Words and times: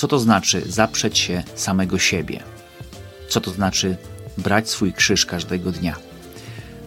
Co 0.00 0.08
to 0.08 0.18
znaczy 0.18 0.62
zaprzeć 0.66 1.18
się 1.18 1.42
samego 1.54 1.98
siebie? 1.98 2.42
Co 3.28 3.40
to 3.40 3.50
znaczy 3.50 3.96
brać 4.38 4.70
swój 4.70 4.92
krzyż 4.92 5.26
każdego 5.26 5.72
dnia? 5.72 5.96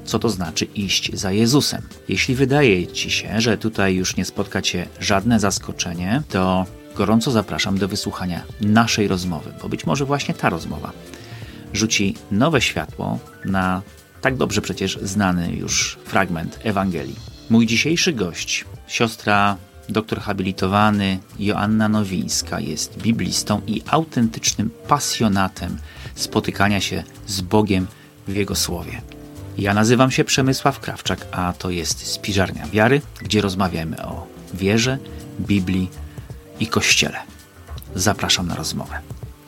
Co 0.06 0.20
to 0.20 0.30
znaczy 0.30 0.66
iść 0.66 1.16
za 1.16 1.32
Jezusem? 1.32 1.82
Jeśli 2.10 2.36
wydaje 2.36 2.88
ci 2.88 3.12
się, 3.12 3.42
że 3.42 3.58
tutaj 3.58 3.96
już 3.96 4.16
nie 4.16 4.26
spotka 4.26 4.62
cię 4.62 4.88
żadne 5.00 5.40
zaskoczenie, 5.40 6.22
to 6.30 6.66
gorąco 6.96 7.32
zapraszam 7.32 7.78
do 7.78 7.88
wysłuchania 7.88 8.42
naszej 8.62 9.08
rozmowy, 9.08 9.54
bo 9.62 9.70
być 9.70 9.86
może 9.86 10.06
właśnie 10.06 10.34
ta 10.34 10.50
rozmowa 10.50 10.92
rzuci 11.74 12.16
nowe 12.32 12.62
światło 12.62 13.20
na 13.46 13.82
tak 14.22 14.36
dobrze 14.36 14.62
przecież 14.62 15.00
znany 15.02 15.56
już 15.56 15.98
fragment 16.06 16.60
Ewangelii. 16.64 17.16
Mój 17.50 17.66
dzisiejszy 17.66 18.14
gość, 18.14 18.66
siostra 18.88 19.58
doktor 19.90 20.20
habilitowany 20.20 21.20
Joanna 21.40 21.90
Nowińska, 21.90 22.60
jest 22.60 22.98
biblistą 22.98 23.62
i 23.68 23.82
autentycznym 23.88 24.70
pasjonatem 24.88 25.78
spotykania 26.16 26.82
się 26.82 27.04
z 27.28 27.42
Bogiem 27.42 27.88
w 28.28 28.36
Jego 28.36 28.56
Słowie. 28.56 29.02
Ja 29.58 29.74
nazywam 29.74 30.12
się 30.12 30.24
Przemysław 30.24 30.80
Krawczak, 30.80 31.28
a 31.32 31.54
to 31.54 31.70
jest 31.70 32.08
Spiżarnia 32.08 32.68
Wiary, 32.68 33.02
gdzie 33.22 33.42
rozmawiamy 33.42 34.06
o 34.06 34.28
wierze, 34.54 34.98
Biblii 35.40 35.90
i 36.60 36.68
Kościele. 36.68 37.20
Zapraszam 37.96 38.48
na 38.48 38.56
rozmowę. 38.56 39.00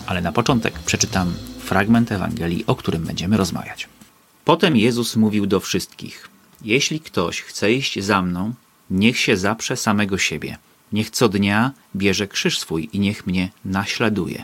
Ale 0.05 0.21
na 0.21 0.31
początek 0.31 0.79
przeczytam 0.79 1.33
fragment 1.59 2.11
Ewangelii, 2.11 2.63
o 2.67 2.75
którym 2.75 3.03
będziemy 3.03 3.37
rozmawiać. 3.37 3.87
Potem 4.45 4.77
Jezus 4.77 5.15
mówił 5.15 5.45
do 5.45 5.59
wszystkich: 5.59 6.29
Jeśli 6.61 6.99
ktoś 6.99 7.41
chce 7.41 7.71
iść 7.71 8.03
za 8.03 8.21
mną, 8.21 8.53
niech 8.89 9.19
się 9.19 9.37
zaprze 9.37 9.77
samego 9.77 10.17
siebie. 10.17 10.57
Niech 10.91 11.09
co 11.09 11.29
dnia 11.29 11.71
bierze 11.95 12.27
krzyż 12.27 12.59
swój 12.59 12.89
i 12.93 12.99
niech 12.99 13.27
mnie 13.27 13.49
naśladuje. 13.65 14.43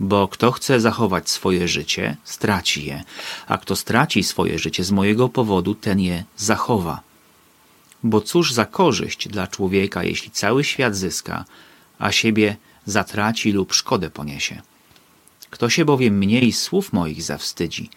Bo 0.00 0.28
kto 0.28 0.52
chce 0.52 0.80
zachować 0.80 1.30
swoje 1.30 1.68
życie, 1.68 2.16
straci 2.24 2.84
je, 2.84 3.04
a 3.46 3.58
kto 3.58 3.76
straci 3.76 4.22
swoje 4.22 4.58
życie 4.58 4.84
z 4.84 4.90
mojego 4.90 5.28
powodu, 5.28 5.74
ten 5.74 6.00
je 6.00 6.24
zachowa. 6.36 7.00
Bo 8.02 8.20
cóż 8.20 8.52
za 8.52 8.66
korzyść 8.66 9.28
dla 9.28 9.46
człowieka, 9.46 10.04
jeśli 10.04 10.30
cały 10.30 10.64
świat 10.64 10.96
zyska, 10.96 11.44
a 11.98 12.12
siebie 12.12 12.56
zatraci 12.86 13.52
lub 13.52 13.74
szkodę 13.74 14.10
poniesie. 14.10 14.62
Kto 15.50 15.68
się 15.68 15.84
bowiem 15.84 16.18
mniej 16.18 16.52
słów 16.52 16.92
moich 16.92 17.22
zawstydzi, 17.22 17.90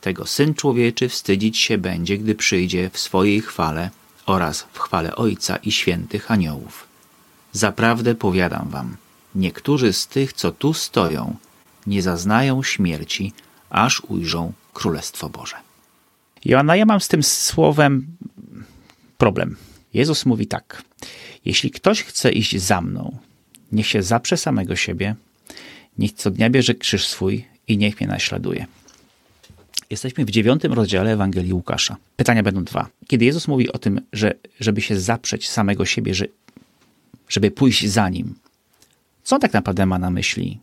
tego 0.00 0.26
Syn 0.26 0.54
Człowieczy 0.54 1.08
wstydzić 1.08 1.58
się 1.58 1.78
będzie, 1.78 2.18
gdy 2.18 2.34
przyjdzie 2.34 2.90
w 2.92 2.98
swojej 2.98 3.40
chwale 3.40 3.90
oraz 4.26 4.66
w 4.72 4.78
chwale 4.78 5.16
Ojca 5.16 5.56
i 5.56 5.72
świętych 5.72 6.30
aniołów. 6.30 6.86
Zaprawdę 7.52 8.14
powiadam 8.14 8.68
wam, 8.68 8.96
niektórzy 9.34 9.92
z 9.92 10.06
tych, 10.06 10.32
co 10.32 10.52
tu 10.52 10.74
stoją, 10.74 11.36
nie 11.86 12.02
zaznają 12.02 12.62
śmierci, 12.62 13.32
aż 13.70 14.02
ujrzą 14.08 14.52
Królestwo 14.72 15.28
Boże. 15.28 15.56
Joanna, 16.44 16.76
ja 16.76 16.84
mam 16.84 17.00
z 17.00 17.08
tym 17.08 17.22
słowem 17.22 18.06
problem. 19.18 19.56
Jezus 19.94 20.26
mówi 20.26 20.46
tak: 20.46 20.82
Jeśli 21.44 21.70
ktoś 21.70 22.02
chce 22.02 22.32
iść 22.32 22.60
za 22.60 22.80
mną, 22.80 23.18
niech 23.72 23.86
się 23.86 24.02
zaprze 24.02 24.36
samego 24.36 24.76
siebie, 24.76 25.14
niech 25.98 26.12
co 26.12 26.30
dnia 26.30 26.50
bierze 26.50 26.74
krzyż 26.74 27.08
swój 27.08 27.44
i 27.68 27.78
niech 27.78 28.00
mnie 28.00 28.08
naśladuje. 28.08 28.66
Jesteśmy 29.90 30.24
w 30.24 30.30
dziewiątym 30.30 30.72
rozdziale 30.72 31.12
Ewangelii 31.12 31.52
Łukasza. 31.52 31.96
Pytania 32.16 32.42
będą 32.42 32.64
dwa. 32.64 32.88
Kiedy 33.06 33.24
Jezus 33.24 33.48
mówi 33.48 33.72
o 33.72 33.78
tym, 33.78 34.00
że 34.12 34.34
żeby 34.60 34.80
się 34.80 35.00
zaprzeć 35.00 35.48
samego 35.48 35.84
siebie, 35.84 36.14
że, 36.14 36.26
żeby 37.28 37.50
pójść 37.50 37.88
za 37.88 38.08
Nim, 38.08 38.34
co 39.22 39.38
tak 39.38 39.52
naprawdę 39.52 39.86
ma 39.86 39.98
na 39.98 40.10
myśli? 40.10 40.60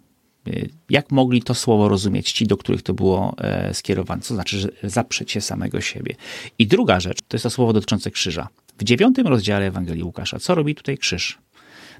Jak 0.89 1.11
mogli 1.11 1.41
to 1.41 1.53
słowo 1.53 1.89
rozumieć 1.89 2.31
ci, 2.31 2.47
do 2.47 2.57
których 2.57 2.81
to 2.81 2.93
było 2.93 3.35
e, 3.37 3.73
skierowane? 3.73 4.21
Co 4.21 4.33
znaczy, 4.33 4.59
że 4.59 4.69
zaprzeć 4.83 5.31
się 5.31 5.41
samego 5.41 5.81
siebie? 5.81 6.15
I 6.59 6.67
druga 6.67 6.99
rzecz, 6.99 7.17
to 7.27 7.37
jest 7.37 7.43
to 7.43 7.49
słowo 7.49 7.73
dotyczące 7.73 8.11
krzyża. 8.11 8.47
W 8.77 8.83
dziewiątym 8.83 9.27
rozdziale 9.27 9.65
Ewangelii 9.65 10.03
Łukasza, 10.03 10.39
co 10.39 10.55
robi 10.55 10.75
tutaj 10.75 10.97
krzyż? 10.97 11.37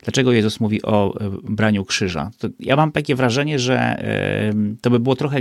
Dlaczego 0.04 0.32
Jezus 0.32 0.60
mówi 0.60 0.82
o 0.82 1.20
e, 1.20 1.30
braniu 1.44 1.86
krzyża? 1.86 2.32
To 2.38 2.48
ja 2.60 2.76
mam 2.76 2.92
takie 2.92 3.16
wrażenie, 3.16 3.60
że 3.60 3.80
e, 3.80 4.54
to 4.82 4.90
by 4.90 5.00
było 5.00 5.16
trochę 5.16 5.40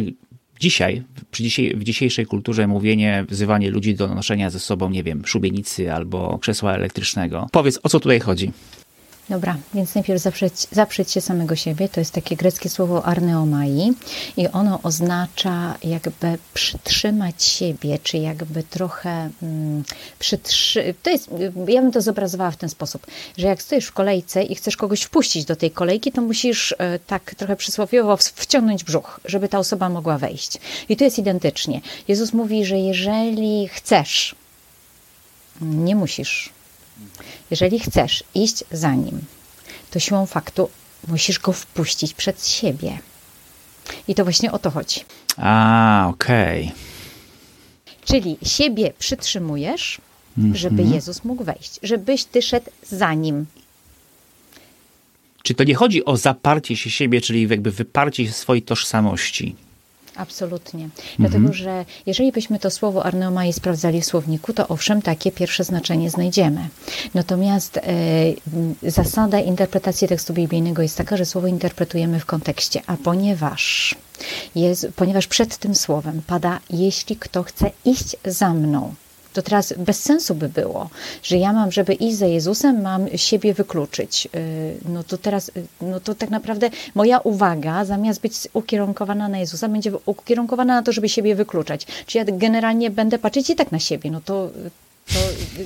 dzisiaj, 0.60 1.02
przy 1.30 1.42
w 1.74 1.84
dzisiejszej 1.84 2.26
kulturze 2.26 2.66
mówienie, 2.66 3.24
wzywanie 3.28 3.70
ludzi 3.70 3.94
do 3.94 4.14
noszenia 4.14 4.50
ze 4.50 4.60
sobą, 4.60 4.90
nie 4.90 5.02
wiem, 5.02 5.26
szubienicy 5.26 5.92
albo 5.92 6.38
krzesła 6.38 6.74
elektrycznego. 6.74 7.48
Powiedz, 7.52 7.80
o 7.82 7.88
co 7.88 8.00
tutaj 8.00 8.20
chodzi? 8.20 8.52
Dobra, 9.28 9.56
więc 9.74 9.94
najpierw 9.94 10.22
zaprzeć, 10.22 10.54
zaprzeć 10.70 11.10
się 11.10 11.20
samego 11.20 11.56
siebie. 11.56 11.88
To 11.88 12.00
jest 12.00 12.12
takie 12.12 12.36
greckie 12.36 12.68
słowo 12.68 13.06
arneomai 13.06 13.92
i 14.36 14.48
ono 14.48 14.80
oznacza 14.82 15.74
jakby 15.84 16.38
przytrzymać 16.54 17.44
siebie, 17.44 17.98
czy 18.02 18.18
jakby 18.18 18.62
trochę 18.62 19.30
mm, 19.42 19.84
przytrzy... 20.18 20.94
To 21.02 21.10
jest, 21.10 21.30
ja 21.68 21.82
bym 21.82 21.92
to 21.92 22.00
zobrazowała 22.00 22.50
w 22.50 22.56
ten 22.56 22.68
sposób, 22.68 23.06
że 23.36 23.46
jak 23.46 23.62
stoisz 23.62 23.86
w 23.86 23.92
kolejce 23.92 24.42
i 24.42 24.54
chcesz 24.54 24.76
kogoś 24.76 25.02
wpuścić 25.02 25.44
do 25.44 25.56
tej 25.56 25.70
kolejki, 25.70 26.12
to 26.12 26.22
musisz 26.22 26.74
e, 26.78 26.98
tak 26.98 27.34
trochę 27.34 27.56
przysłowiowo 27.56 28.16
wciągnąć 28.16 28.84
brzuch, 28.84 29.20
żeby 29.24 29.48
ta 29.48 29.58
osoba 29.58 29.88
mogła 29.88 30.18
wejść. 30.18 30.58
I 30.88 30.96
tu 30.96 31.04
jest 31.04 31.18
identycznie. 31.18 31.80
Jezus 32.08 32.32
mówi, 32.32 32.64
że 32.64 32.78
jeżeli 32.78 33.68
chcesz, 33.68 34.34
nie 35.60 35.96
musisz 35.96 36.52
jeżeli 37.50 37.78
chcesz 37.78 38.24
iść 38.34 38.64
za 38.70 38.94
nim, 38.94 39.20
to 39.90 39.98
siłą 39.98 40.26
faktu 40.26 40.70
musisz 41.08 41.38
go 41.38 41.52
wpuścić 41.52 42.14
przed 42.14 42.46
siebie. 42.46 42.98
I 44.08 44.14
to 44.14 44.24
właśnie 44.24 44.52
o 44.52 44.58
to 44.58 44.70
chodzi. 44.70 45.00
A, 45.36 46.06
okej. 46.10 46.62
Okay. 46.64 46.76
Czyli 48.04 48.38
siebie 48.42 48.92
przytrzymujesz, 48.98 50.00
mm 50.38 50.52
-hmm. 50.52 50.56
żeby 50.56 50.82
Jezus 50.82 51.24
mógł 51.24 51.44
wejść, 51.44 51.80
żebyś 51.82 52.24
ty 52.24 52.42
szedł 52.42 52.70
za 52.90 53.14
nim. 53.14 53.46
Czy 55.42 55.54
to 55.54 55.64
nie 55.64 55.74
chodzi 55.74 56.04
o 56.04 56.16
zaparcie 56.16 56.76
się 56.76 56.90
siebie, 56.90 57.20
czyli 57.20 57.48
jakby 57.48 57.70
wyparcie 57.70 58.26
się 58.26 58.32
swojej 58.32 58.62
tożsamości? 58.62 59.56
Absolutnie. 60.16 60.88
Dlatego, 61.18 61.38
mhm. 61.38 61.54
że 61.54 61.84
jeżeli 62.06 62.32
byśmy 62.32 62.58
to 62.58 62.70
słowo 62.70 63.04
arneomai 63.04 63.52
sprawdzali 63.52 64.00
w 64.00 64.04
słowniku, 64.04 64.52
to 64.52 64.68
owszem, 64.68 65.02
takie 65.02 65.32
pierwsze 65.32 65.64
znaczenie 65.64 66.10
znajdziemy. 66.10 66.68
Natomiast 67.14 67.76
e, 67.76 67.82
zasada 68.82 69.40
interpretacji 69.40 70.08
tekstu 70.08 70.32
biblijnego 70.32 70.82
jest 70.82 70.96
taka, 70.96 71.16
że 71.16 71.24
słowo 71.24 71.46
interpretujemy 71.46 72.20
w 72.20 72.26
kontekście, 72.26 72.82
a 72.86 72.96
ponieważ, 72.96 73.94
jest, 74.54 74.88
ponieważ 74.96 75.26
przed 75.26 75.56
tym 75.56 75.74
słowem 75.74 76.22
pada, 76.26 76.58
jeśli 76.70 77.16
kto 77.16 77.42
chce 77.42 77.70
iść 77.84 78.16
za 78.24 78.54
mną, 78.54 78.94
to 79.32 79.42
teraz 79.42 79.74
bez 79.78 80.02
sensu 80.02 80.34
by 80.34 80.48
było, 80.48 80.90
że 81.22 81.36
ja 81.36 81.52
mam, 81.52 81.72
żeby 81.72 81.94
iść 81.94 82.16
za 82.16 82.26
Jezusem, 82.26 82.82
mam 82.82 83.06
siebie 83.16 83.54
wykluczyć. 83.54 84.28
Y, 84.34 84.76
no 84.88 85.04
to 85.04 85.18
teraz, 85.18 85.48
y, 85.48 85.66
no 85.80 86.00
to 86.00 86.14
tak 86.14 86.30
naprawdę 86.30 86.70
moja 86.94 87.18
uwaga, 87.18 87.84
zamiast 87.84 88.20
być 88.20 88.34
ukierunkowana 88.52 89.28
na 89.28 89.38
Jezusa, 89.38 89.68
będzie 89.68 89.92
ukierunkowana 90.06 90.74
na 90.74 90.82
to, 90.82 90.92
żeby 90.92 91.08
siebie 91.08 91.34
wykluczać. 91.34 91.86
Czy 92.06 92.18
ja 92.18 92.24
generalnie 92.24 92.90
będę 92.90 93.18
patrzeć 93.18 93.50
i 93.50 93.54
tak 93.54 93.72
na 93.72 93.78
siebie, 93.78 94.10
no 94.10 94.20
to, 94.20 94.50
to, 95.06 95.14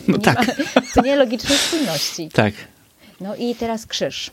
no 0.08 0.16
nie, 0.16 0.22
tak. 0.22 0.36
ma, 0.36 0.82
to 0.94 1.02
nie 1.02 1.16
logicznej 1.16 1.58
spójności. 1.58 2.28
Tak. 2.28 2.54
No 3.20 3.36
i 3.36 3.54
teraz 3.54 3.86
krzyż. 3.86 4.30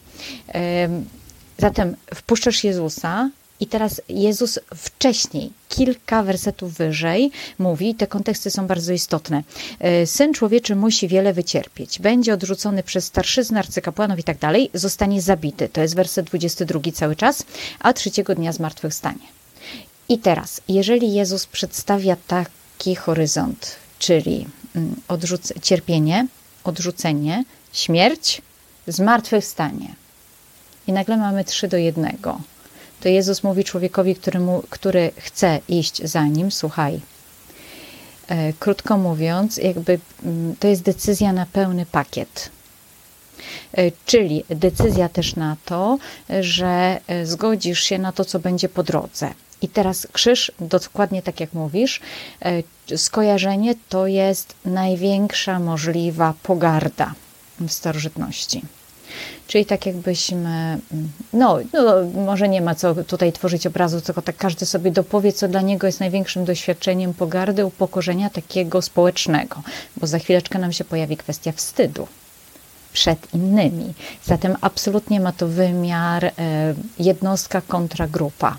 Zatem 1.58 1.96
wpuszczasz 2.16 2.64
Jezusa, 2.64 3.30
i 3.64 3.68
teraz 3.68 4.02
Jezus 4.10 4.60
wcześniej, 4.76 5.52
kilka 5.70 6.24
wersetów 6.24 6.74
wyżej, 6.74 7.32
mówi, 7.60 7.96
te 7.96 8.08
konteksty 8.08 8.52
są 8.52 8.68
bardzo 8.68 8.94
istotne. 8.94 9.44
E, 9.80 10.08
Syn 10.08 10.34
człowieczy 10.34 10.76
musi 10.76 11.08
wiele 11.08 11.34
wycierpieć, 11.34 12.00
będzie 12.00 12.34
odrzucony 12.34 12.84
przez 12.84 13.06
starszyznę, 13.06 13.60
arcykapłanów 13.60 14.20
i 14.20 14.24
tak 14.24 14.38
dalej, 14.38 14.70
zostanie 14.74 15.22
zabity. 15.22 15.70
To 15.70 15.82
jest 15.82 15.96
werset 15.96 16.26
22 16.26 16.92
cały 16.94 17.16
czas, 17.16 17.44
a 17.80 17.94
trzeciego 17.94 18.36
dnia 18.36 18.52
zmartwychwstanie. 18.54 19.28
I 20.10 20.20
teraz, 20.20 20.62
jeżeli 20.68 21.14
Jezus 21.14 21.46
przedstawia 21.46 22.16
taki 22.28 22.96
horyzont, 22.96 23.76
czyli 24.00 24.46
mm, 24.76 24.96
odrzuc- 25.08 25.62
cierpienie, 25.62 26.28
odrzucenie, 26.64 27.44
śmierć, 27.74 28.42
zmartwychwstanie. 28.88 29.96
I 30.88 30.94
nagle 30.94 31.18
mamy 31.18 31.44
trzy 31.44 31.68
do 31.68 31.78
jednego 31.78 32.42
to 33.04 33.10
Jezus 33.10 33.44
mówi 33.44 33.64
człowiekowi, 33.64 34.16
który, 34.16 34.40
mu, 34.40 34.64
który 34.70 35.12
chce 35.18 35.60
iść 35.68 36.04
za 36.04 36.26
nim, 36.28 36.52
słuchaj. 36.52 37.00
E, 38.28 38.54
krótko 38.54 38.98
mówiąc, 38.98 39.58
jakby 39.58 40.00
mm, 40.26 40.56
to 40.60 40.68
jest 40.68 40.82
decyzja 40.82 41.34
na 41.34 41.46
pełny 41.46 41.86
pakiet. 41.86 42.50
E, 43.74 43.92
czyli 44.06 44.44
decyzja 44.50 45.10
też 45.10 45.36
na 45.36 45.58
to, 45.66 45.98
że 46.42 47.00
e, 47.08 47.26
zgodzisz 47.26 47.84
się 47.84 47.98
na 47.98 48.12
to, 48.12 48.26
co 48.26 48.40
będzie 48.40 48.70
po 48.70 48.84
drodze. 48.84 49.34
I 49.62 49.68
teraz 49.70 50.08
krzyż, 50.12 50.52
dokładnie 50.60 51.22
tak 51.22 51.40
jak 51.40 51.54
mówisz, 51.54 52.00
skojarzenie 52.98 53.76
to 53.90 54.08
jest 54.08 54.56
największa 54.66 55.60
możliwa 55.60 56.34
pogarda 56.44 57.14
w 57.60 57.70
starożytności. 57.70 58.62
Czyli 59.54 59.66
tak 59.66 59.86
jakbyśmy, 59.86 60.80
no, 61.34 61.60
no, 61.74 61.84
może 62.26 62.50
nie 62.50 62.62
ma 62.62 62.76
co 62.76 62.96
tutaj 63.04 63.34
tworzyć 63.34 63.68
obrazu, 63.68 64.02
tylko 64.02 64.22
tak 64.22 64.38
każdy 64.38 64.66
sobie 64.66 64.92
dopowie, 64.92 65.34
co 65.34 65.48
dla 65.48 65.62
niego 65.62 65.88
jest 65.88 66.00
największym 66.00 66.46
doświadczeniem 66.46 67.14
pogardy, 67.14 67.66
upokorzenia 67.66 68.30
takiego 68.30 68.82
społecznego, 68.82 69.62
bo 69.98 70.08
za 70.08 70.20
chwileczkę 70.20 70.60
nam 70.60 70.74
się 70.74 70.84
pojawi 70.84 71.18
kwestia 71.18 71.52
wstydu 71.52 72.08
przed 72.94 73.34
innymi. 73.34 73.94
Zatem 74.24 74.56
absolutnie 74.62 75.20
ma 75.20 75.32
to 75.32 75.48
wymiar 75.48 76.26
e, 76.26 76.32
jednostka 77.00 77.62
kontra 77.62 78.08
grupa. 78.08 78.58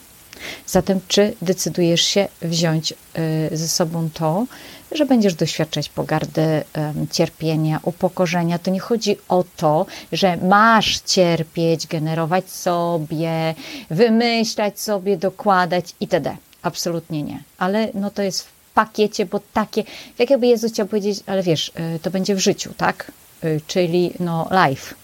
Zatem, 0.67 1.01
czy 1.09 1.35
decydujesz 1.43 2.03
się 2.03 2.29
wziąć 2.43 2.93
e, 2.93 3.57
ze 3.57 3.69
sobą 3.69 4.09
to, 4.15 4.47
że 4.95 5.07
będziesz 5.07 5.35
doświadczać 5.35 5.89
pogardy, 5.89 6.65
cierpienia, 7.11 7.81
upokorzenia. 7.83 8.59
To 8.59 8.71
nie 8.71 8.81
chodzi 8.81 9.17
o 9.29 9.45
to, 9.57 9.87
że 10.13 10.37
masz 10.37 10.99
cierpieć, 11.01 11.87
generować 11.87 12.51
sobie, 12.51 13.55
wymyślać 13.91 14.81
sobie, 14.81 15.17
dokładać 15.17 15.95
itd. 16.01 16.37
Absolutnie 16.63 17.23
nie. 17.23 17.43
Ale 17.59 17.89
no 17.95 18.11
to 18.11 18.23
jest 18.23 18.43
w 18.43 18.53
pakiecie, 18.75 19.27
bo 19.27 19.41
takie, 19.53 19.85
tak 20.19 20.31
jakby 20.31 20.47
Jezus 20.47 20.73
chciał 20.73 20.87
powiedzieć, 20.87 21.21
ale 21.27 21.43
wiesz, 21.43 21.73
e, 21.75 21.99
to 21.99 22.11
będzie 22.11 22.35
w 22.35 22.39
życiu, 22.41 22.75
tak? 22.77 23.13
E, 23.43 23.61
czyli 23.67 24.13
no 24.21 24.49
life, 24.69 24.95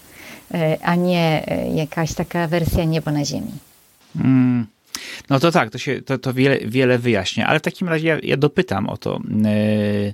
a 0.83 0.95
nie 0.95 1.45
jakaś 1.73 2.13
taka 2.13 2.47
wersja 2.47 2.83
niebo 2.83 3.11
na 3.11 3.25
ziemi. 3.25 3.51
Mm. 4.15 4.67
No 5.29 5.39
to 5.39 5.51
tak, 5.51 5.69
to, 5.69 5.77
się, 5.77 6.01
to, 6.01 6.17
to 6.17 6.33
wiele, 6.33 6.57
wiele 6.65 6.99
wyjaśnia, 6.99 7.47
ale 7.47 7.59
w 7.59 7.61
takim 7.61 7.89
razie 7.89 8.07
ja, 8.07 8.19
ja 8.23 8.37
dopytam 8.37 8.89
o 8.89 8.97
to. 8.97 9.19
Yy, 9.43 10.13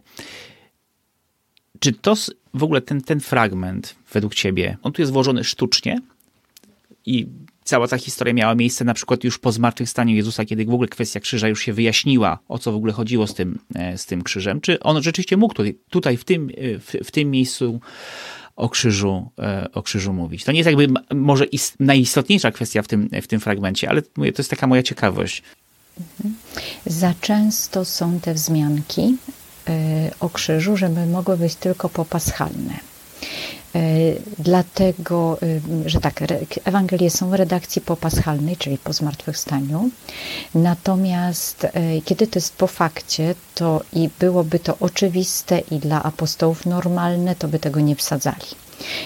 czy 1.80 1.94
to 1.94 2.15
w 2.54 2.63
ogóle 2.63 2.81
ten, 2.81 3.01
ten 3.01 3.19
fragment 3.19 3.95
według 4.13 4.36
ciebie, 4.36 4.77
on 4.83 4.92
tu 4.92 5.01
jest 5.01 5.12
włożony 5.12 5.44
sztucznie 5.44 6.01
i 7.06 7.27
cała 7.63 7.88
ta 7.88 7.98
historia 7.98 8.33
miała 8.33 8.56
miejsce 8.56 8.86
na 8.86 8.94
przykład 8.94 9.24
już 9.24 9.38
po 9.38 9.51
zmartwychwstaniu 9.51 10.15
Jezusa, 10.15 10.45
kiedy 10.45 10.65
w 10.65 10.74
ogóle 10.74 10.88
kwestia 10.88 11.19
krzyża 11.19 11.48
już 11.48 11.62
się 11.62 11.74
wyjaśniła, 11.74 12.39
o 12.48 12.60
co 12.60 12.71
w 12.71 12.75
ogóle 12.75 12.94
chodziło 12.94 13.27
z 13.27 13.33
tym, 13.33 13.60
e, 13.75 13.98
z 13.98 14.06
tym 14.06 14.24
krzyżem? 14.24 14.62
Czy 14.62 14.80
on 14.80 15.03
rzeczywiście 15.03 15.38
mógł 15.38 15.53
tutaj, 15.53 15.77
tutaj 15.89 16.18
w, 16.18 16.24
tym, 16.24 16.50
e, 16.50 16.80
w, 16.80 16.92
w 17.03 17.12
tym 17.12 17.31
miejscu 17.31 17.80
o 18.57 18.69
krzyżu, 18.69 19.30
e, 19.39 19.68
o 19.74 19.83
krzyżu 19.83 20.13
mówić. 20.13 20.44
To 20.44 20.51
nie 20.51 20.57
jest 20.59 20.68
jakby 20.68 20.88
może 21.15 21.45
najistotniejsza 21.80 22.51
kwestia 22.51 22.81
w 22.81 22.88
tym, 22.88 23.09
w 23.21 23.27
tym 23.27 23.39
fragmencie, 23.39 23.89
ale 23.89 24.01
to 24.01 24.21
jest 24.38 24.50
taka 24.50 24.68
moja 24.68 24.83
ciekawość. 24.83 25.44
Mhm. 26.00 26.36
Za 26.86 27.13
często 27.21 27.86
są 27.86 28.19
te 28.19 28.33
wzmianki 28.33 29.18
e, 29.69 30.12
o 30.19 30.30
krzyżu, 30.30 30.77
żeby 30.77 31.06
mogły 31.06 31.38
być 31.38 31.56
tylko 31.56 31.89
popaschalne. 31.89 32.87
E, 33.77 33.79
dlatego, 34.39 35.38
że 35.85 36.00
tak, 36.00 36.24
Ewangelie 36.65 37.09
są 37.09 37.29
w 37.29 37.33
redakcji 37.33 37.81
popaschalnej, 37.81 38.57
czyli 38.57 38.77
po 38.77 38.94
zmartwychwstaniu. 38.94 39.89
Natomiast 40.56 41.68
kiedy 42.06 42.27
to 42.27 42.39
jest 42.39 42.56
po 42.56 42.68
fakcie, 42.68 43.35
to 43.56 43.81
i 43.94 44.09
byłoby 44.19 44.59
to 44.59 44.77
oczywiste 44.79 45.59
i 45.59 45.79
dla 45.79 46.03
apostołów 46.03 46.65
normalne, 46.65 47.35
to 47.35 47.47
by 47.47 47.59
tego 47.59 47.79
nie 47.79 47.95
wsadzali. 47.95 48.47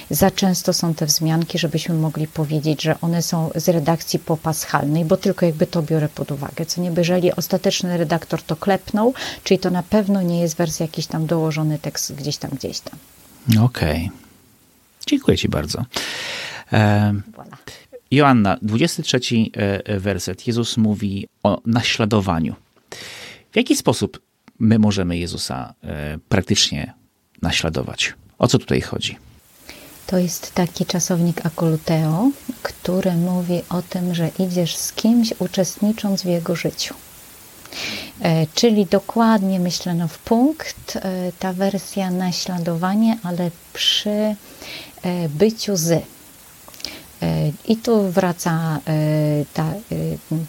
Za 0.10 0.32
często 0.32 0.74
są 0.74 0.94
te 0.94 1.06
wzmianki, 1.06 1.60
żebyśmy 1.60 1.96
mogli 1.96 2.28
powiedzieć, 2.28 2.82
że 2.82 3.02
one 3.02 3.22
są 3.22 3.50
z 3.56 3.70
redakcji 3.70 4.20
popaschalnej, 4.20 5.06
bo 5.06 5.18
tylko 5.18 5.46
jakby 5.46 5.68
to 5.68 5.82
biorę 5.82 6.10
pod 6.10 6.32
uwagę. 6.32 6.66
Co 6.66 6.82
nie, 6.82 6.92
jeżeli 6.98 7.32
ostateczny 7.34 7.98
redaktor 7.98 8.44
to 8.44 8.56
klepnął, 8.56 9.14
czyli 9.44 9.60
to 9.60 9.70
na 9.70 9.84
pewno 9.84 10.22
nie 10.22 10.42
jest 10.42 10.56
wersja 10.56 10.86
jakiś 10.86 11.08
tam 11.08 11.26
dołożony 11.26 11.80
tekst 11.80 12.14
gdzieś 12.14 12.38
tam, 12.38 12.52
gdzieś 12.52 12.80
tam. 12.80 13.00
Okej. 13.66 14.06
Okay. 14.06 14.31
Dziękuję 15.12 15.38
Ci 15.38 15.50
bardzo. 15.50 15.86
E, 16.74 17.14
Joanna, 18.12 18.58
23 18.62 19.20
e, 19.54 20.00
werset. 20.00 20.48
Jezus 20.48 20.78
mówi 20.78 21.28
o 21.44 21.62
naśladowaniu. 21.66 22.56
W 23.52 23.56
jaki 23.56 23.76
sposób 23.76 24.22
my 24.60 24.80
możemy 24.80 25.18
Jezusa 25.18 25.74
e, 25.84 26.18
praktycznie 26.30 26.94
naśladować? 27.42 28.14
O 28.40 28.48
co 28.48 28.60
tutaj 28.60 28.82
chodzi? 28.82 29.18
To 30.08 30.18
jest 30.18 30.56
taki 30.56 30.86
czasownik 30.86 31.46
akoluteo, 31.46 32.32
który 32.62 33.12
mówi 33.12 33.62
o 33.70 33.82
tym, 33.82 34.16
że 34.16 34.30
idziesz 34.40 34.76
z 34.76 34.94
kimś 34.94 35.34
uczestnicząc 35.40 36.22
w 36.22 36.26
jego 36.26 36.56
życiu. 36.56 36.96
E, 38.22 38.48
czyli 38.56 38.86
dokładnie 38.86 39.60
myślano 39.60 40.08
w 40.08 40.18
punkt 40.18 40.98
ta 41.40 41.54
wersja 41.54 42.12
naśladowanie, 42.12 43.18
ale 43.24 43.52
przy 43.74 44.36
E, 45.02 45.30
byciu 45.30 45.76
z. 45.76 45.92
E, 45.92 46.04
I 47.68 47.78
tu 47.78 48.12
wraca 48.12 48.80
e, 48.88 49.46
ta, 49.54 49.66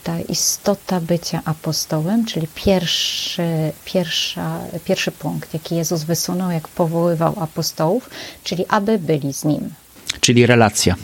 ta 0.05 0.21
istota 0.21 1.01
bycia 1.01 1.43
apostołem, 1.45 2.25
czyli 2.27 2.49
pierwszy, 2.55 3.73
pierwsza, 3.85 4.61
pierwszy 4.85 5.11
punkt, 5.11 5.55
jaki 5.55 5.77
Jezus 5.77 6.03
wysunął, 6.03 6.51
jak 6.51 6.69
powoływał 6.69 7.35
apostołów, 7.41 8.11
czyli 8.45 8.65
aby 8.69 8.99
byli 8.99 9.33
z 9.33 9.45
Nim. 9.45 9.75
Czyli 10.21 10.47
relacja. 10.47 10.95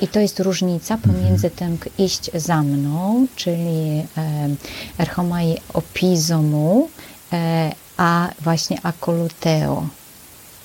I 0.00 0.08
to 0.08 0.20
jest 0.20 0.40
różnica 0.40 0.98
pomiędzy 0.98 1.50
tym 1.50 1.78
iść 1.98 2.30
za 2.34 2.62
mną, 2.62 3.26
czyli 3.36 4.06
erchomai 4.98 5.56
opizomu, 5.72 6.88
a 7.96 8.28
właśnie 8.40 8.78
akoluteo, 8.82 9.86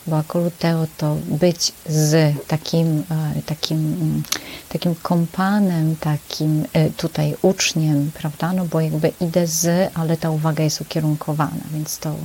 bo 0.07 0.17
akoluteo 0.17 0.87
to 0.97 1.15
być 1.15 1.71
z 1.85 2.35
takim, 2.47 3.03
e, 3.37 3.41
takim, 3.45 3.77
mm, 3.77 4.23
takim 4.69 4.95
kompanem, 4.95 5.95
takim 5.95 6.65
e, 6.73 6.89
tutaj 6.89 7.35
uczniem, 7.41 8.11
prawda? 8.13 8.53
No 8.53 8.65
bo 8.65 8.81
jakby 8.81 9.11
idę 9.21 9.47
z, 9.47 9.91
ale 9.93 10.17
ta 10.17 10.31
uwaga 10.31 10.63
jest 10.63 10.81
ukierunkowana, 10.81 11.63
więc 11.73 11.97
to 11.97 12.15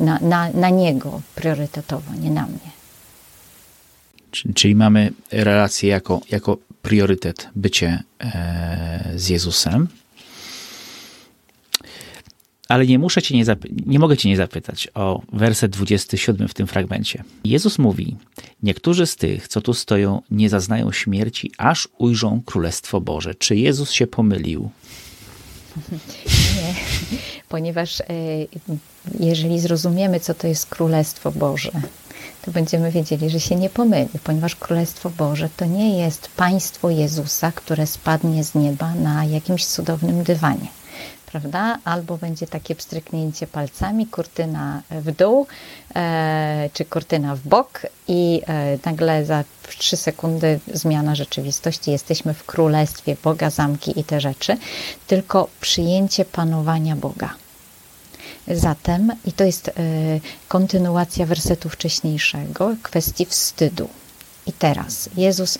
na, 0.00 0.18
na, 0.18 0.50
na 0.50 0.70
niego 0.70 1.20
priorytetowo, 1.34 2.14
nie 2.20 2.30
na 2.30 2.46
mnie. 2.46 2.83
Czyli 4.54 4.74
mamy 4.74 5.12
relację 5.30 5.88
jako, 5.88 6.20
jako 6.30 6.58
priorytet 6.82 7.48
bycie 7.54 8.02
e, 8.20 9.12
z 9.16 9.28
Jezusem 9.28 9.88
ale 12.68 12.86
nie 12.86 12.98
muszę 12.98 13.22
cię 13.22 13.36
nie, 13.36 13.44
nie 13.86 13.98
mogę 13.98 14.16
cię 14.16 14.28
nie 14.28 14.36
zapytać 14.36 14.88
o 14.94 15.22
werset 15.32 15.72
27 15.72 16.48
w 16.48 16.54
tym 16.54 16.66
fragmencie. 16.66 17.24
Jezus 17.44 17.78
mówi: 17.78 18.16
Niektórzy 18.62 19.06
z 19.06 19.16
tych, 19.16 19.48
co 19.48 19.60
tu 19.60 19.74
stoją, 19.74 20.22
nie 20.30 20.48
zaznają 20.48 20.92
śmierci, 20.92 21.52
aż 21.58 21.88
ujrzą 21.98 22.42
Królestwo 22.44 23.00
Boże. 23.00 23.34
Czy 23.34 23.56
Jezus 23.56 23.90
się 23.90 24.06
pomylił? 24.06 24.70
Nie, 26.56 26.74
ponieważ 27.48 28.00
e, 28.00 28.04
jeżeli 29.20 29.60
zrozumiemy, 29.60 30.20
co 30.20 30.34
to 30.34 30.46
jest 30.46 30.66
Królestwo 30.66 31.32
Boże, 31.32 31.70
to 32.44 32.50
będziemy 32.50 32.90
wiedzieli, 32.90 33.30
że 33.30 33.40
się 33.40 33.56
nie 33.56 33.70
pomyli, 33.70 34.18
ponieważ 34.24 34.56
Królestwo 34.56 35.10
Boże 35.10 35.48
to 35.56 35.64
nie 35.64 35.98
jest 35.98 36.28
państwo 36.36 36.90
Jezusa, 36.90 37.52
które 37.52 37.86
spadnie 37.86 38.44
z 38.44 38.54
nieba 38.54 38.94
na 38.94 39.24
jakimś 39.24 39.66
cudownym 39.66 40.22
dywanie 40.22 40.68
prawda? 41.34 41.78
Albo 41.84 42.18
będzie 42.18 42.46
takie 42.46 42.74
pstryknięcie 42.74 43.46
palcami, 43.46 44.06
kurtyna 44.06 44.82
w 44.90 45.12
dół, 45.12 45.46
e, 45.94 46.70
czy 46.72 46.84
kurtyna 46.84 47.36
w 47.36 47.40
bok 47.40 47.82
i 48.08 48.42
e, 48.46 48.78
nagle 48.84 49.24
za 49.24 49.44
trzy 49.68 49.96
sekundy 49.96 50.60
zmiana 50.72 51.14
rzeczywistości. 51.14 51.90
Jesteśmy 51.90 52.34
w 52.34 52.44
królestwie 52.44 53.16
Boga, 53.24 53.50
zamki 53.50 54.00
i 54.00 54.04
te 54.04 54.20
rzeczy, 54.20 54.56
tylko 55.06 55.48
przyjęcie 55.60 56.24
panowania 56.24 56.96
Boga. 56.96 57.34
Zatem, 58.48 59.12
i 59.24 59.32
to 59.32 59.44
jest 59.44 59.68
e, 59.68 59.72
kontynuacja 60.48 61.26
wersetu 61.26 61.68
wcześniejszego, 61.68 62.76
kwestii 62.82 63.26
wstydu. 63.26 63.88
I 64.46 64.52
teraz 64.52 65.08
Jezus 65.16 65.58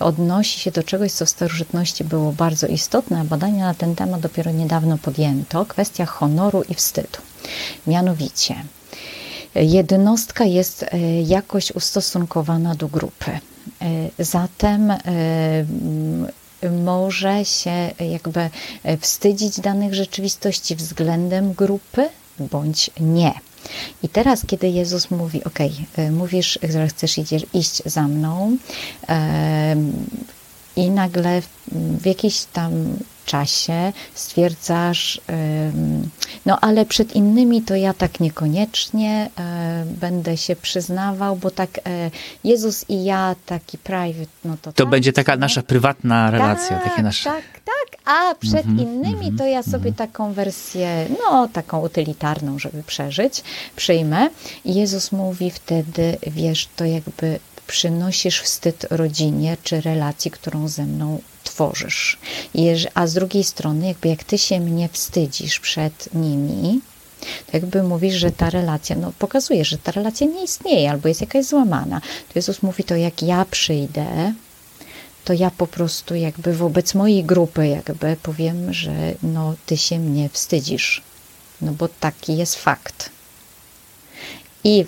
odnosi 0.00 0.60
się 0.60 0.70
do 0.70 0.82
czegoś, 0.82 1.12
co 1.12 1.26
w 1.26 1.30
starożytności 1.30 2.04
było 2.04 2.32
bardzo 2.32 2.66
istotne, 2.66 3.20
a 3.20 3.24
badania 3.24 3.64
na 3.64 3.74
ten 3.74 3.94
temat 3.94 4.20
dopiero 4.20 4.50
niedawno 4.50 4.98
podjęto 4.98 5.66
kwestia 5.66 6.06
honoru 6.06 6.62
i 6.68 6.74
wstydu. 6.74 7.18
Mianowicie, 7.86 8.54
jednostka 9.54 10.44
jest 10.44 10.82
e, 10.82 11.22
jakoś 11.22 11.70
ustosunkowana 11.70 12.74
do 12.74 12.88
grupy. 12.88 13.30
E, 13.30 13.38
zatem 14.18 14.92
może 16.70 17.44
się 17.44 17.90
jakby 18.00 18.50
wstydzić 19.00 19.60
danych 19.60 19.94
rzeczywistości 19.94 20.76
względem 20.76 21.52
grupy 21.52 22.08
bądź 22.38 22.90
nie. 23.00 23.32
I 24.02 24.08
teraz, 24.08 24.46
kiedy 24.46 24.68
Jezus 24.68 25.10
mówi, 25.10 25.44
ok, 25.44 25.58
mówisz, 26.10 26.58
że 26.68 26.88
chcesz 26.88 27.18
iść 27.54 27.82
za 27.86 28.02
mną, 28.02 28.56
i 30.76 30.90
nagle 30.90 31.42
w 31.72 32.06
jakiś 32.06 32.44
tam 32.44 32.96
czasie 33.24 33.92
stwierdzasz, 34.14 35.20
no 36.46 36.58
ale 36.60 36.86
przed 36.86 37.16
innymi 37.16 37.62
to 37.62 37.74
ja 37.76 37.94
tak 37.94 38.20
niekoniecznie 38.20 39.30
e, 39.38 39.84
będę 39.86 40.36
się 40.36 40.56
przyznawał, 40.56 41.36
bo 41.36 41.50
tak 41.50 41.70
e, 41.78 42.10
Jezus 42.44 42.84
i 42.88 43.04
ja 43.04 43.34
taki 43.46 43.78
private, 43.78 44.30
no 44.44 44.56
to 44.62 44.72
To 44.72 44.82
tak, 44.84 44.90
będzie 44.90 45.12
taka 45.12 45.36
nasza 45.36 45.62
prywatna 45.62 46.30
relacja, 46.30 46.78
tak, 46.78 46.84
takie 46.90 47.02
nasze... 47.02 47.30
Tak, 47.30 47.44
tak, 47.64 48.00
a 48.04 48.34
przed 48.34 48.66
Mhm, 48.66 48.78
innymi 48.78 49.38
to 49.38 49.46
ja 49.46 49.62
sobie 49.62 49.92
taką 49.92 50.32
wersję, 50.32 51.06
no 51.20 51.48
taką 51.48 51.80
utylitarną, 51.80 52.58
żeby 52.58 52.82
przeżyć, 52.82 53.42
przyjmę. 53.76 54.28
I 54.64 54.74
Jezus 54.74 55.12
mówi 55.12 55.50
wtedy, 55.50 56.16
wiesz, 56.26 56.68
to 56.76 56.84
jakby 56.84 57.38
przynosisz 57.66 58.40
wstyd 58.40 58.86
rodzinie 58.90 59.56
czy 59.62 59.80
relacji, 59.80 60.30
którą 60.30 60.68
ze 60.68 60.86
mną 60.86 61.20
tworzysz. 61.42 62.18
A 62.94 63.06
z 63.06 63.14
drugiej 63.14 63.44
strony, 63.44 63.86
jakby 63.86 64.08
jak 64.08 64.24
ty 64.24 64.38
się 64.38 64.60
mnie 64.60 64.88
wstydzisz 64.92 65.60
przed 65.60 66.14
nimi, 66.14 66.80
to 67.20 67.50
jakby 67.52 67.82
mówisz, 67.82 68.14
że 68.14 68.30
ta 68.30 68.50
relacja, 68.50 68.96
no 68.96 69.12
pokazuje, 69.18 69.64
że 69.64 69.78
ta 69.78 69.92
relacja 69.92 70.26
nie 70.26 70.44
istnieje 70.44 70.90
albo 70.90 71.08
jest 71.08 71.20
jakaś 71.20 71.44
złamana. 71.44 72.00
To 72.00 72.32
Jezus 72.34 72.62
mówi 72.62 72.84
to, 72.84 72.96
jak 72.96 73.22
ja 73.22 73.44
przyjdę, 73.44 74.34
to 75.24 75.32
ja 75.32 75.50
po 75.50 75.66
prostu 75.66 76.14
jakby 76.14 76.54
wobec 76.54 76.94
mojej 76.94 77.24
grupy 77.24 77.66
jakby 77.66 78.16
powiem, 78.22 78.72
że 78.72 78.92
no 79.22 79.54
ty 79.66 79.76
się 79.76 79.98
mnie 79.98 80.28
wstydzisz. 80.28 81.02
No 81.60 81.72
bo 81.72 81.88
taki 81.88 82.36
jest 82.36 82.56
fakt. 82.56 83.10
I 84.64 84.84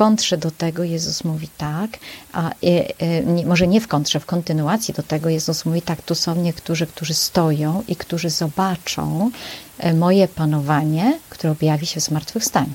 kontrze 0.00 0.38
do 0.38 0.50
tego 0.50 0.84
Jezus 0.84 1.24
mówi 1.24 1.48
tak, 1.58 1.90
a 2.32 2.50
e, 2.50 2.52
e, 2.98 3.44
może 3.46 3.66
nie 3.66 3.80
w 3.80 3.88
kontrze, 3.88 4.20
w 4.20 4.26
kontynuacji 4.26 4.94
do 4.94 5.02
tego 5.02 5.28
Jezus 5.28 5.64
mówi 5.64 5.82
tak, 5.82 6.02
tu 6.02 6.14
są 6.14 6.34
niektórzy, 6.34 6.86
którzy 6.86 7.14
stoją 7.14 7.82
i 7.88 7.96
którzy 7.96 8.30
zobaczą 8.30 9.30
e, 9.78 9.94
moje 9.94 10.28
panowanie, 10.28 11.18
które 11.30 11.52
objawi 11.52 11.86
się 11.86 12.00
w 12.00 12.04
zmartwychwstaniu. 12.04 12.72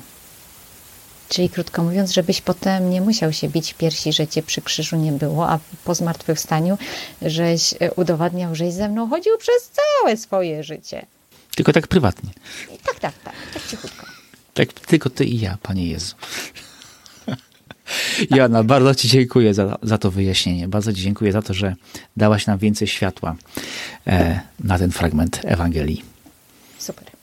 Czyli 1.28 1.48
krótko 1.50 1.82
mówiąc, 1.82 2.12
żebyś 2.12 2.40
potem 2.40 2.90
nie 2.90 3.00
musiał 3.00 3.32
się 3.32 3.48
bić 3.48 3.72
w 3.72 3.76
piersi, 3.76 4.12
że 4.12 4.26
cię 4.26 4.42
przy 4.42 4.62
krzyżu 4.62 4.96
nie 4.96 5.12
było, 5.12 5.50
a 5.50 5.58
po 5.84 5.94
zmartwychwstaniu, 5.94 6.78
żeś 7.22 7.74
udowadniał, 7.96 8.54
żeś 8.54 8.72
ze 8.74 8.88
mną 8.88 9.08
chodził 9.08 9.38
przez 9.38 9.70
całe 9.70 10.16
swoje 10.16 10.64
życie. 10.64 11.06
Tylko 11.56 11.72
tak 11.72 11.86
prywatnie. 11.86 12.30
I 12.74 12.78
tak, 12.78 13.00
tak, 13.00 13.14
tak, 13.24 13.34
tak 13.54 13.66
cichutko. 13.66 14.06
Tak 14.54 14.72
tylko 14.72 15.10
ty 15.10 15.24
i 15.24 15.40
ja, 15.40 15.58
Panie 15.62 15.86
Jezu. 15.86 16.14
Joanna, 18.30 18.64
bardzo 18.64 18.94
Ci 18.94 19.08
dziękuję 19.08 19.54
za, 19.54 19.78
za 19.82 19.98
to 19.98 20.10
wyjaśnienie. 20.10 20.68
Bardzo 20.68 20.92
Ci 20.92 21.02
dziękuję 21.02 21.32
za 21.32 21.42
to, 21.42 21.54
że 21.54 21.74
dałaś 22.16 22.46
nam 22.46 22.58
więcej 22.58 22.88
światła 22.88 23.36
e, 24.06 24.40
na 24.64 24.78
ten 24.78 24.90
fragment 24.90 25.40
Ewangelii. 25.44 26.04
Super. 26.78 27.15